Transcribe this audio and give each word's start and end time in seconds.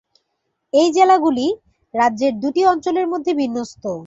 এই 0.73 0.87
জেলাগুলি 0.93 1.47
রাজ্যের 1.93 2.33
দুটি 2.39 2.61
অঞ্চলের 2.65 3.07
মধ্যে 3.07 3.31
বিন্যস্ত। 3.33 3.83